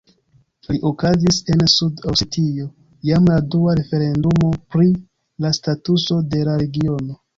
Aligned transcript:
La 0.67 0.75
okazis 0.89 1.37
en 1.55 1.59
Sud-Osetio 1.73 2.65
jam 3.09 3.29
la 3.33 3.37
dua 3.57 3.75
referendumo 3.83 4.49
pri 4.77 4.89
la 5.47 5.53
statuso 5.59 6.19
de 6.33 6.43
la 6.49 6.57
regiono. 6.65 7.21